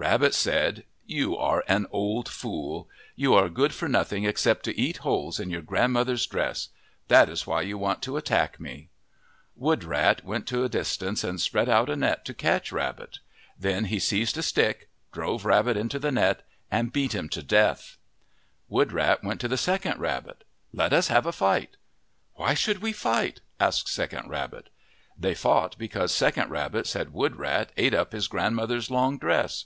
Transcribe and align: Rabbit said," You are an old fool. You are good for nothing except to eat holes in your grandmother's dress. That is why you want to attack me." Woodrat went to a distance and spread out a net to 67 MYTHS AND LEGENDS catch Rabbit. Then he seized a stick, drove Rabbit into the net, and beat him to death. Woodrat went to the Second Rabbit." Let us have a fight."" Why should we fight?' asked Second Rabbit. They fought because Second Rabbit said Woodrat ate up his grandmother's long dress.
Rabbit 0.00 0.32
said," 0.32 0.84
You 1.18 1.36
are 1.36 1.64
an 1.66 1.88
old 1.90 2.28
fool. 2.28 2.88
You 3.16 3.34
are 3.34 3.48
good 3.48 3.74
for 3.74 3.88
nothing 3.88 4.22
except 4.22 4.62
to 4.66 4.80
eat 4.80 4.98
holes 4.98 5.40
in 5.40 5.50
your 5.50 5.60
grandmother's 5.60 6.24
dress. 6.24 6.68
That 7.08 7.28
is 7.28 7.48
why 7.48 7.62
you 7.62 7.78
want 7.78 8.00
to 8.02 8.16
attack 8.16 8.60
me." 8.60 8.90
Woodrat 9.60 10.22
went 10.22 10.46
to 10.46 10.62
a 10.62 10.68
distance 10.68 11.24
and 11.24 11.40
spread 11.40 11.68
out 11.68 11.90
a 11.90 11.96
net 11.96 12.24
to 12.26 12.30
67 12.30 12.44
MYTHS 12.44 12.46
AND 12.46 12.52
LEGENDS 12.54 12.62
catch 12.62 12.72
Rabbit. 12.72 13.18
Then 13.58 13.84
he 13.86 13.98
seized 13.98 14.38
a 14.38 14.42
stick, 14.44 14.88
drove 15.10 15.44
Rabbit 15.44 15.76
into 15.76 15.98
the 15.98 16.12
net, 16.12 16.46
and 16.70 16.92
beat 16.92 17.12
him 17.12 17.28
to 17.30 17.42
death. 17.42 17.96
Woodrat 18.70 19.24
went 19.24 19.40
to 19.40 19.48
the 19.48 19.56
Second 19.58 19.98
Rabbit." 19.98 20.44
Let 20.72 20.92
us 20.92 21.08
have 21.08 21.26
a 21.26 21.32
fight."" 21.32 21.76
Why 22.36 22.54
should 22.54 22.82
we 22.82 22.92
fight?' 22.92 23.40
asked 23.58 23.88
Second 23.88 24.30
Rabbit. 24.30 24.68
They 25.18 25.34
fought 25.34 25.74
because 25.76 26.14
Second 26.14 26.52
Rabbit 26.52 26.86
said 26.86 27.08
Woodrat 27.12 27.70
ate 27.76 27.94
up 27.94 28.12
his 28.12 28.28
grandmother's 28.28 28.92
long 28.92 29.18
dress. 29.18 29.64